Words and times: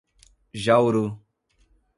Jauru 0.63 1.03